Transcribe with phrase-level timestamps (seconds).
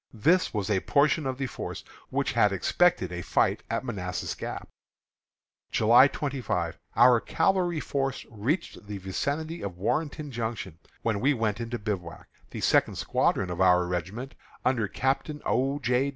[0.17, 4.67] This was a portion of the force which had expected a fight at Manassas Gap.
[5.71, 6.79] July 25.
[6.95, 12.27] Our cavalry force reached the vicinity of Warrenton Junction, when we went into bivouac.
[12.49, 14.33] The second squadron of our regiment,
[14.65, 15.77] under Captain O.
[15.77, 16.09] J.